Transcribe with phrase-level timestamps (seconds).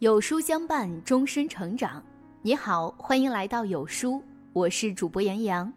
[0.00, 2.02] 有书相伴，终身成长。
[2.40, 4.22] 你好，欢迎来到有书，
[4.54, 5.70] 我是主播杨洋。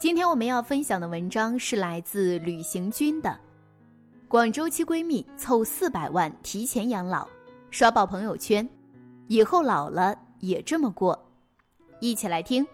[0.00, 3.38] 今天我们要分享的文章是来自旅行君的。
[4.28, 7.28] 广州七闺蜜凑四百万提前养老，
[7.70, 8.66] 刷爆朋友圈，
[9.26, 11.30] 以后老了也这么过。
[12.00, 12.66] 一起来听。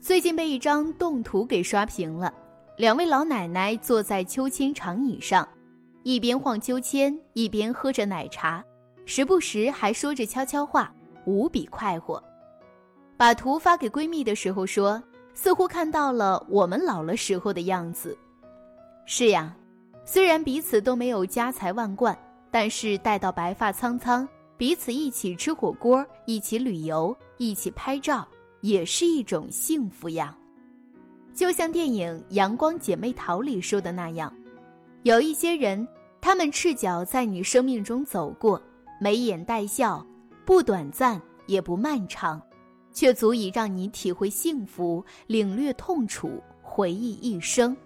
[0.00, 2.34] 最近被一张动图给刷屏了，
[2.76, 5.48] 两位老奶奶坐在秋千长椅上，
[6.04, 8.62] 一边晃秋千，一边喝着奶茶，
[9.06, 10.94] 时不时还说着悄悄话，
[11.24, 12.22] 无比快活。
[13.16, 18.16] 把图发给闺蜜的时候说，似乎看到了我们老了时候的样子。
[19.06, 19.56] 是呀，
[20.04, 22.14] 虽然彼此都没有家财万贯，
[22.50, 28.28] 但是待到白发苍苍，彼此一起吃火锅，一起旅游，一起拍照。
[28.60, 30.34] 也是一种幸福呀，
[31.34, 34.34] 就像电影《阳光姐妹淘》里说的那样，
[35.02, 35.86] 有一些人，
[36.24, 38.58] 他们赤脚在你生命中走过，
[38.98, 40.02] 眉眼带笑，
[40.46, 42.40] 不短暂也不漫长，
[42.94, 47.76] 却足以让你体会幸福，领略痛楚，回忆一生。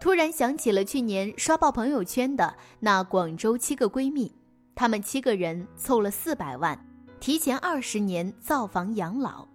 [0.00, 4.34] 突然想起了去年刷爆朋友圈的那广州七个闺蜜，
[4.74, 6.76] 她们七个人凑了四百万。
[7.20, 9.46] 提前二十年造房养老，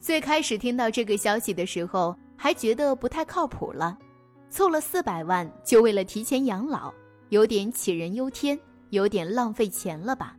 [0.00, 3.98] 最开始听到这个消息的时候，还觉得不太靠谱了。
[4.56, 6.90] 凑了四百万就为了提前养老，
[7.28, 10.34] 有点杞人忧天，有点浪费钱了吧？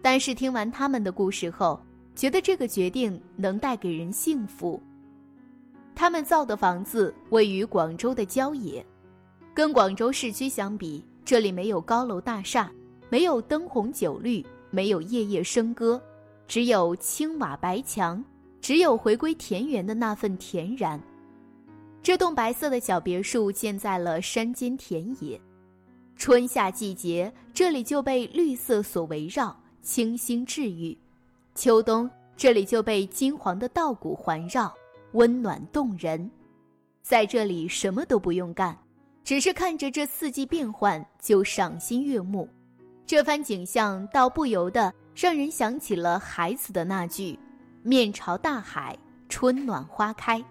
[0.00, 4.80] 但是听完他们的故事后，觉得这个决定能带给人幸福。
[5.96, 8.86] 他们造的房子位于广州的郊野，
[9.52, 12.70] 跟广州市区相比，这里没有高楼大厦，
[13.10, 14.46] 没有灯红酒绿。
[14.70, 16.00] 没有夜夜笙歌，
[16.46, 18.24] 只有青瓦白墙，
[18.60, 21.00] 只有回归田园的那份恬然。
[22.04, 25.40] 这栋白色的小别墅建在了山间田野，
[26.16, 30.94] 春夏季节这里就被绿色所围绕，清新治愈；
[31.54, 34.70] 秋冬这里就被金黄的稻谷环绕，
[35.12, 36.30] 温暖动人。
[37.00, 38.76] 在这里什么都不用干，
[39.24, 42.46] 只是看着这四季变换就赏心悦目。
[43.06, 47.38] 这番景象倒不由得让人想起了孩子的那句
[47.82, 48.94] “面朝大海，
[49.30, 50.44] 春暖花开”。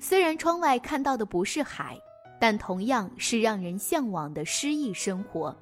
[0.00, 1.98] 虽然窗外看到的不是海，
[2.40, 5.54] 但同样是让人向往的诗意生活。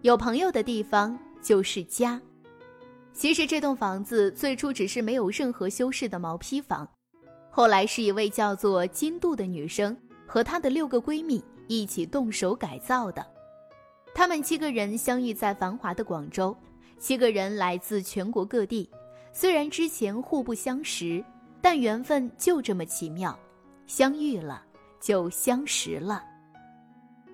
[0.00, 2.20] 有朋友的地方就是家。
[3.12, 6.88] 其实这栋房子最初只是没有任何修饰的毛坯房，
[7.50, 9.96] 后来是一位叫做金度的女生
[10.26, 13.24] 和她的六个闺蜜一起动手改造的。
[14.14, 16.56] 他们七个人相遇在繁华的广州，
[16.98, 18.90] 七个人来自全国各地，
[19.32, 21.24] 虽然之前互不相识，
[21.62, 23.38] 但缘分就这么奇妙，
[23.86, 24.62] 相遇了
[25.00, 26.22] 就相识了。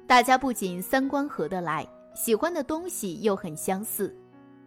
[0.06, 1.84] 大家不仅三观合得来，
[2.14, 4.14] 喜欢的东西又很相似，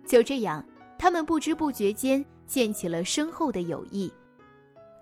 [0.05, 0.65] 就这样，
[0.97, 4.11] 他们不知不觉间建起了深厚的友谊。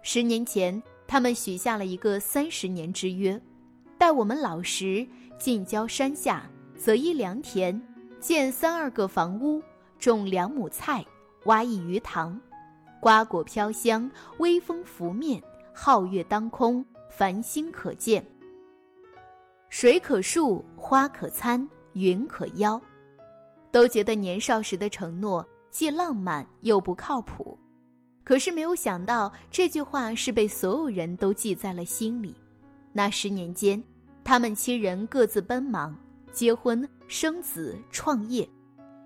[0.04, 3.42] 十年前，他们许下了一个三十年之约，
[3.98, 5.08] 待我们老时，
[5.40, 6.48] 近郊山下。
[6.78, 7.78] 择一良田，
[8.22, 9.62] 建三二个房屋，
[10.00, 11.06] 种两亩菜，
[11.44, 12.40] 挖一鱼塘，
[13.00, 15.42] 瓜果飘香，微风拂面，
[15.74, 18.26] 皓月当空，繁星可见。
[19.70, 22.82] 水可漱，花可餐，云可邀，
[23.72, 27.58] 都觉得年少时的承诺既浪漫又不靠谱。
[28.24, 32.36] 可是没有想到，这句话是被所有人都记在了心里。
[32.92, 33.82] 那十年间，
[34.24, 35.96] 他们七人各自奔忙。
[36.32, 38.48] 结婚、生子、创业，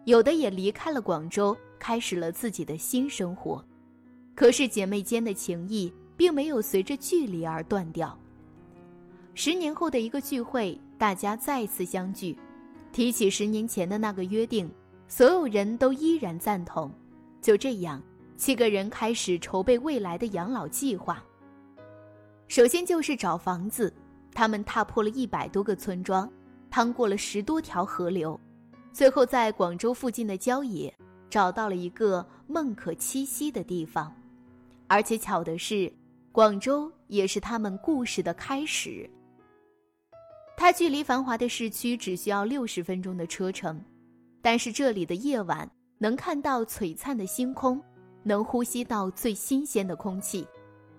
[0.04, 3.64] 有的也离开了广州，开始了自己的新生活。
[4.36, 8.18] 可是姐妹间的情谊并没有随着距离而断掉。
[9.34, 12.38] 十年后的一个聚会，大家再次相聚，
[12.92, 14.70] 提起十年前的那个约定，
[15.08, 16.92] 所有人都依然赞同。
[17.42, 18.02] 就这样，
[18.38, 21.24] 七个人开始筹备未来的养老计划。
[22.48, 23.94] 首先就是找房子，
[24.34, 26.30] 他们踏破了一百多个村庄。
[26.70, 28.40] 趟过了十多条河流，
[28.92, 30.92] 最后在广州附近的郊野
[31.30, 34.12] 找到了一个梦可栖息的地方，
[34.94, 35.92] 而且巧的是，
[36.32, 39.10] 广州也是他们故事的开始。
[40.56, 43.84] 它距离繁华的市区只需要六十分钟的车程，
[44.40, 45.68] 但是这里的夜晚
[45.98, 47.82] 能看到璀璨的星空，
[48.22, 50.48] 能呼吸到最新鲜的空气，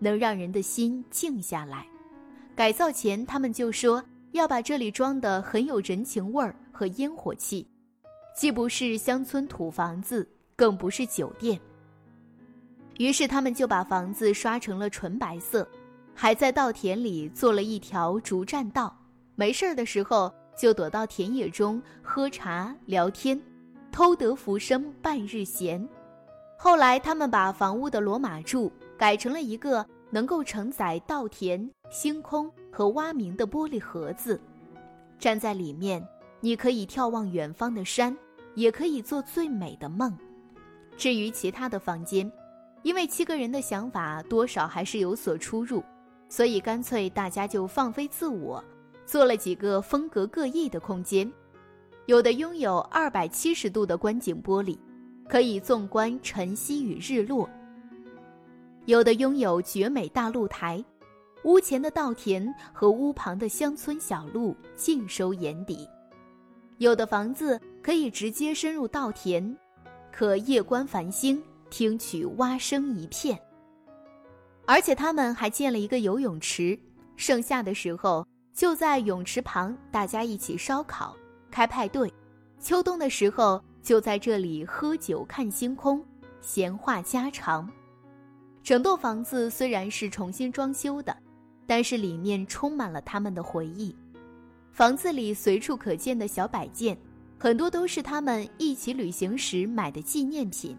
[0.01, 1.87] 能让人的心静下来。
[2.57, 4.03] 改造前，他们就说。
[4.33, 7.65] 要把这里装得很有人情味儿和烟火气，
[8.37, 11.61] 既不是乡村土房子，更不是酒店。
[12.99, 15.67] 于是他们就把房子刷成了纯白色，
[16.15, 18.97] 还在稻田里做了一条竹栈道。
[19.35, 23.41] 没事儿的时候，就躲到田野中喝茶聊天，
[23.91, 25.87] 偷得浮生半日闲。
[26.57, 34.41] 后来，他们把房屋的罗马柱改成了一个能够承载稻田、星空和蛙鸣的玻璃盒子。
[35.19, 36.07] 站在里面，
[36.41, 38.17] 你可以眺望远方的山，
[38.55, 40.17] 也可以做最美的梦。
[40.97, 42.31] 至于其他的房间，
[42.85, 45.83] 因为七个人的想法多少还是有所出入，
[46.29, 48.63] 所以干脆大家就放飞自我，
[49.07, 51.31] 做了几个风格各异的空间。
[52.05, 54.79] 有的拥有二百七十度的观景玻璃，
[55.27, 57.49] 可以纵观晨曦与日落；
[58.85, 60.85] 有的拥有绝美大露台。
[61.45, 65.89] 屋前的稻田和屋旁的乡村小路尽收眼底，
[66.77, 69.57] 有的房子可以直接深入稻田，
[70.13, 71.43] 可夜观繁星，
[71.77, 73.37] 听取蛙声一片。
[74.65, 76.79] 而且他们还建了一个游泳池，
[77.17, 81.17] 盛夏的时候就在泳池旁，大家一起烧烤、
[81.51, 82.09] 开派对；
[82.61, 86.01] 秋冬的时候就在这里喝酒、看星空、
[86.41, 87.69] 闲话家常。
[88.63, 91.17] 整栋房子虽然是重新装修的。
[91.67, 93.97] 但是里面充满了他们的回忆，
[94.71, 96.95] 房子里随处可见的小摆件，
[97.39, 100.77] 很多都是他们一起旅行时买的纪念品。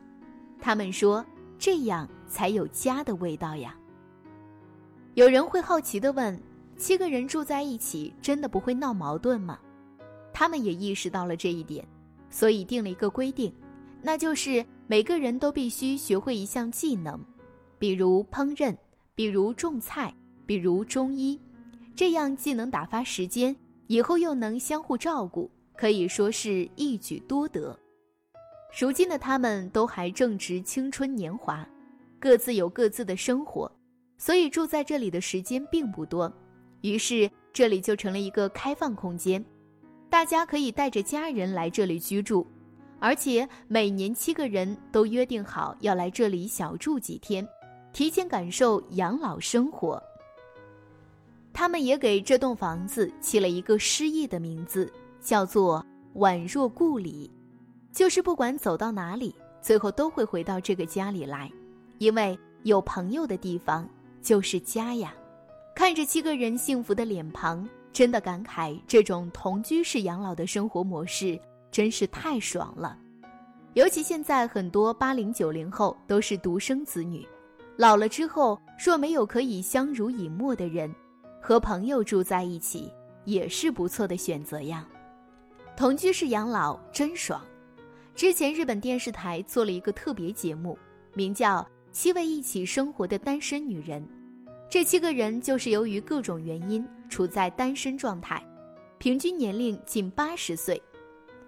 [0.59, 1.25] 他们说
[1.57, 3.75] 这样才有家的味道呀。
[5.13, 6.41] 有人会好奇的问：
[6.77, 9.59] 七个人住在一起，真的不会闹矛盾吗？
[10.33, 11.87] 他们也意识到了这一点，
[12.29, 13.53] 所以定了一个规定，
[14.01, 17.19] 那就是每个人都必须学会一项技能，
[17.79, 18.75] 比如烹饪，
[19.15, 20.13] 比如种菜。
[20.47, 21.41] 比如中医，
[21.95, 23.55] 这样既能打发时间，
[23.87, 27.75] 以后又能相互照顾，可以说是一举多得。
[28.77, 31.65] 如今的他们都还正值青春年华，
[32.19, 33.71] 各自有各自的生活，
[34.17, 36.29] 所以住在这里的时间并不多。
[36.81, 39.43] 于是这里就成了一个开放空间，
[40.09, 42.45] 大家可以带着家人来这里居住，
[42.99, 47.47] 而且每年七个人都约定好要来这里小住几天，
[47.93, 50.03] 提前感受养老生活。
[51.53, 54.91] 他们也给这栋房子起了一个诗意的名字，
[55.21, 55.83] 叫做
[56.15, 57.31] “宛若故里”，
[57.95, 61.49] 就是不管走到哪里，最后都会回到这个家里来，
[61.97, 63.87] 因为有朋友的地方
[64.21, 65.13] 就是家呀。
[65.73, 71.39] 看着七个人幸福的脸庞，真的感慨这种同居式养老的生活模式
[71.71, 72.99] 真是太爽了。
[73.75, 77.25] 尤其现在很多八零九零后都是独生子女，
[77.77, 80.93] 老了之后若没有可以相濡以沫的人。
[81.41, 82.91] 和朋友住在一起
[83.23, 84.85] 也是不错的选择呀，
[85.77, 87.41] 同居式养老真爽。
[88.15, 90.79] 之前日本电视台做了一个特别节目，
[91.13, 91.57] 名叫
[91.91, 94.01] 《七位一起生活的单身女人》。
[94.69, 98.41] 这七个人就是由于各种原因处在单身状态，
[98.99, 100.81] 平均年龄近八十岁。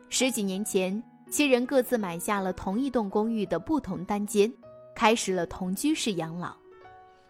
[0.10, 4.52] 十几年前，七人各自买下了同一栋公寓的不同单间，
[4.94, 6.54] 开始了同居式养老。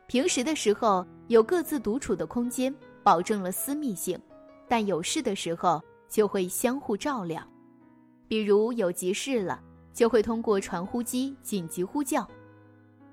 [0.07, 2.73] 平时的时候有各自独处的空间，
[3.03, 4.19] 保证了私密性，
[4.67, 5.79] 但有事的时候
[6.09, 7.47] 就会相互照料，
[8.27, 9.59] 比如有急事了，
[9.93, 12.27] 就会通过传呼机紧急呼叫。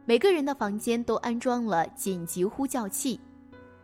[0.04, 3.18] 每个人的房间都安装了紧急呼叫器，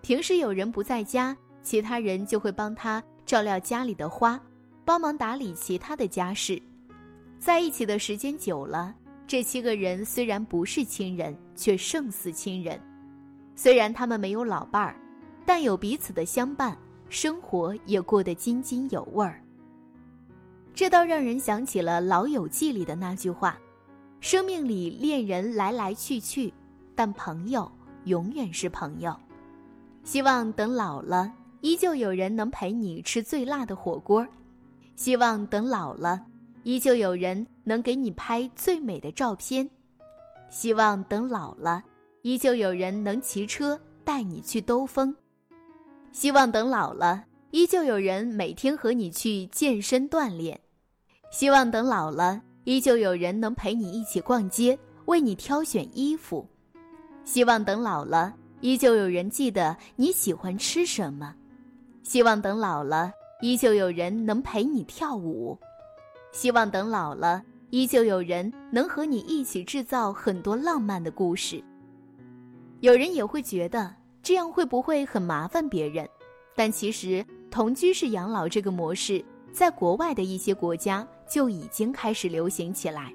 [0.03, 4.41] 平时有人不在家，其他人就会帮他照料家里的花，
[4.85, 6.61] 帮忙打理其他的家事。
[7.39, 8.95] 在一起的时间久了，
[9.27, 12.79] 这七个人虽然不是亲人，却胜似亲人。
[13.55, 14.97] 虽然他们没有老伴儿，
[15.47, 16.77] 但有彼此的相伴，
[17.09, 19.43] 生活也过得津津有味儿。
[20.81, 23.59] 这倒让人想起了《老友记》里的那句话
[24.19, 26.55] ：“生命里恋人来来去去，
[26.95, 27.71] 但朋友
[28.05, 29.15] 永远是朋友。”
[30.05, 34.25] 希望等老了，依旧有人能陪你吃最辣的火锅；
[34.97, 36.25] 希望等老了，
[36.63, 39.69] 依旧有人能给你拍最美的照片；
[40.49, 41.85] 希望等老了。
[42.23, 45.15] 依旧有人能骑车带你去兜风，
[46.11, 50.57] 希望等老了，依旧有人每天和你去健身锻炼；
[51.31, 56.45] 希望等老了，依旧有人能陪你一起逛街，为你挑选衣服；
[57.25, 61.33] 希望等老了，依旧有人记得你喜欢吃什么；
[62.03, 65.57] 希望等老了，依旧有人能陪你跳舞；
[66.33, 71.63] 希望等老了，依旧有人能和你一起制造很多浪漫的故事。
[72.81, 76.09] 有人也会觉得这样会不会很麻烦别人？
[76.57, 83.13] 但其实同居式养老这个模式，在国外的一些国家就已经开始流行起来。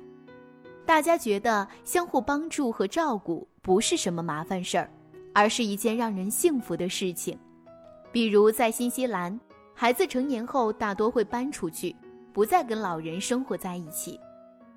[0.85, 4.89] 大家觉得相互帮助和照顾不是什么麻烦事儿，
[5.33, 7.37] 而是一件让人幸福的事情。
[8.11, 9.37] 比如在新西兰，
[9.73, 11.93] 孩子成年后大多会搬出去，
[12.31, 14.19] 不再跟老人生活在一起，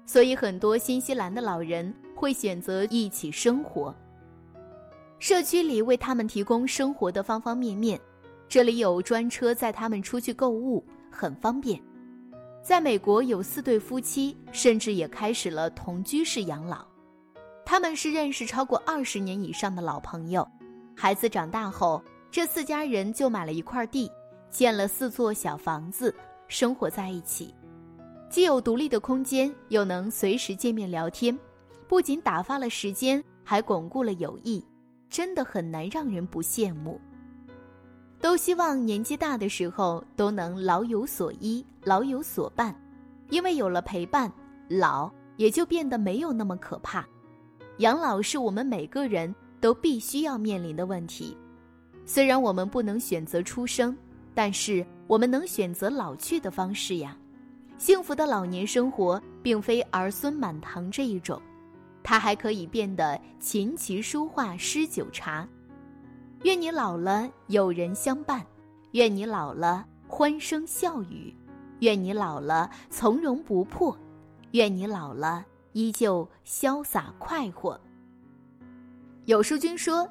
[0.07, 3.95] 所以很多新西兰的老人会选择一起生活。
[5.21, 8.01] 社区里为他们提供生活的方方面面，
[8.49, 11.81] 这里有专车载他们出去购物，很方便。
[12.69, 16.85] 在美国，有四对夫妻，甚至也开始了同居式养老。
[17.65, 20.47] 他们是认识超过二十年以上的老朋友。
[20.95, 24.13] 孩子长大后，这四家人就买了一块地，
[24.51, 26.15] 建了四座小房子，
[26.47, 27.55] 生活在一起，
[28.29, 31.39] 既有独立的空间，又能随时见面聊天，
[31.89, 34.63] 不仅打发了时间，还巩固了友谊。
[35.09, 37.01] 真的很难让人不羡慕。
[38.21, 42.75] 都希望年纪大的时候都能老有所依、老有所伴，
[43.31, 44.31] 因为有了陪伴，
[44.69, 47.07] 老也就变得没有那么可怕。
[47.79, 51.37] 养老是我们每个人都必须要面临的问题。
[52.05, 53.97] 虽然我们不能选择出生，
[54.35, 57.17] 但是我们能选择老去的方式呀。
[57.77, 61.41] 幸福的老年生活，并非儿孙满堂这一种。
[62.03, 65.47] 它还可以变得琴棋书画诗酒茶，
[66.43, 68.47] 愿你老了有人相伴，
[68.93, 71.35] 愿你老了欢声笑语，
[71.81, 73.97] 愿你老了从容不迫，
[74.53, 77.79] 愿你老了依旧潇洒快活。
[79.25, 80.09] 有书君说，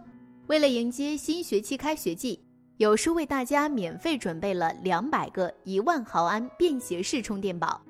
[0.48, 2.44] 为了迎接新学期开学季，
[2.76, 7.82] 有书为大家免费准备了两百个一万毫安便携式充电宝。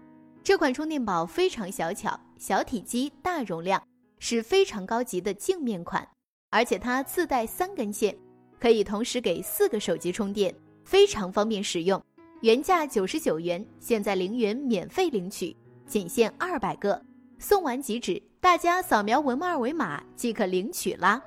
[0.44, 3.82] 这款充电宝非常小巧，小体积大容量。
[4.20, 6.08] 是非常高级的镜面款，
[6.50, 8.17] 而且它自带三根线，
[8.60, 12.02] 可以同时给四个手机充电，非常方便使用。
[12.42, 15.56] 原价九十九元，现在零元免费领取，
[15.88, 17.02] 仅限二百个，
[17.40, 21.22] 送完即止，大家扫描文末二维码即可领取啦。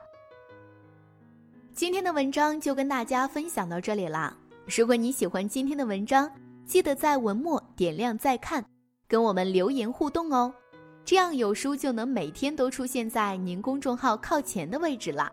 [1.73, 4.37] 今天的文章就跟大家分享到这里啦。
[4.67, 6.31] 如果你喜欢今天的文章，
[6.65, 8.65] 记得在文末点亮再看，
[9.09, 10.53] 跟我们留言互动哦。
[11.05, 15.33] 这样有书就能每天都出现在您公众号靠前的位置了。